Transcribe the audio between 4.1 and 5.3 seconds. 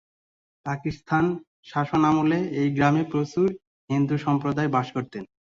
সম্প্রদায় বাস করতেন।